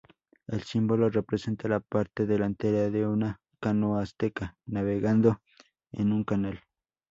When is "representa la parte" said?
1.11-2.25